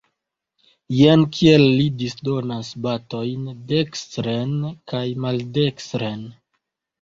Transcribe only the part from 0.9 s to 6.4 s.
Jen kiel li disdonas batojn dekstren kaj maldekstren!